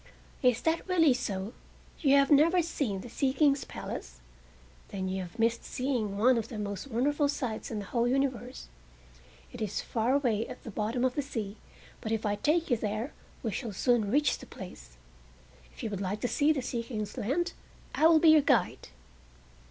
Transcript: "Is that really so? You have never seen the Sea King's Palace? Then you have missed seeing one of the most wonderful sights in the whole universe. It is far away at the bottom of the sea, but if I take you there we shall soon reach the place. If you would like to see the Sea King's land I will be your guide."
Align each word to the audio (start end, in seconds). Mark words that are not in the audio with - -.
"Is 0.41 0.61
that 0.63 0.87
really 0.87 1.13
so? 1.13 1.53
You 1.99 2.15
have 2.15 2.31
never 2.31 2.63
seen 2.63 3.01
the 3.01 3.07
Sea 3.07 3.33
King's 3.33 3.65
Palace? 3.65 4.19
Then 4.87 5.07
you 5.07 5.21
have 5.21 5.37
missed 5.37 5.63
seeing 5.63 6.17
one 6.17 6.39
of 6.39 6.47
the 6.47 6.57
most 6.57 6.87
wonderful 6.87 7.29
sights 7.29 7.69
in 7.69 7.77
the 7.77 7.85
whole 7.85 8.07
universe. 8.07 8.67
It 9.53 9.61
is 9.61 9.79
far 9.79 10.13
away 10.15 10.47
at 10.47 10.63
the 10.63 10.71
bottom 10.71 11.05
of 11.05 11.13
the 11.13 11.21
sea, 11.21 11.57
but 12.01 12.11
if 12.11 12.25
I 12.25 12.33
take 12.37 12.71
you 12.71 12.77
there 12.77 13.13
we 13.43 13.51
shall 13.51 13.73
soon 13.73 14.09
reach 14.09 14.39
the 14.39 14.47
place. 14.47 14.97
If 15.71 15.83
you 15.83 15.91
would 15.91 16.01
like 16.01 16.21
to 16.21 16.27
see 16.27 16.51
the 16.51 16.63
Sea 16.63 16.81
King's 16.81 17.15
land 17.15 17.53
I 17.93 18.07
will 18.07 18.17
be 18.17 18.29
your 18.29 18.41
guide." 18.41 18.87